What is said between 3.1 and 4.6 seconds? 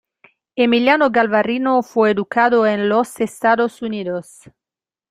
Estados Unidos.